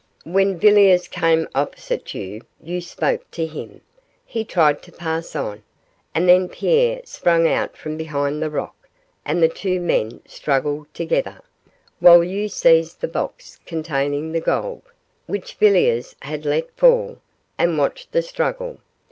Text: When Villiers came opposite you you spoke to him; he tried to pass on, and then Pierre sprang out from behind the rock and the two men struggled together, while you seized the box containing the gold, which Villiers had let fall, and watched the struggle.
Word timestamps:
When 0.25 0.57
Villiers 0.57 1.07
came 1.07 1.47
opposite 1.53 2.15
you 2.15 2.41
you 2.59 2.81
spoke 2.81 3.29
to 3.29 3.45
him; 3.45 3.81
he 4.25 4.43
tried 4.43 4.81
to 4.81 4.91
pass 4.91 5.35
on, 5.35 5.61
and 6.15 6.27
then 6.27 6.49
Pierre 6.49 7.01
sprang 7.05 7.47
out 7.47 7.77
from 7.77 7.97
behind 7.97 8.41
the 8.41 8.49
rock 8.49 8.89
and 9.25 9.43
the 9.43 9.47
two 9.47 9.79
men 9.79 10.21
struggled 10.25 10.91
together, 10.95 11.43
while 11.99 12.23
you 12.23 12.49
seized 12.49 12.99
the 13.01 13.07
box 13.07 13.59
containing 13.67 14.31
the 14.31 14.41
gold, 14.41 14.81
which 15.27 15.53
Villiers 15.53 16.15
had 16.23 16.45
let 16.45 16.71
fall, 16.75 17.19
and 17.59 17.77
watched 17.77 18.11
the 18.11 18.23
struggle. 18.23 18.79